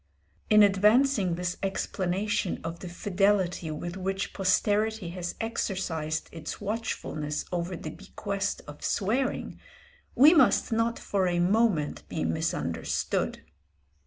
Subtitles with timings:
[0.49, 7.75] In advancing this explanation of the fidelity with which posterity has exercised its watchfulness over
[7.75, 9.59] the bequest of swearing,
[10.15, 13.43] we must not for a moment be misunderstood.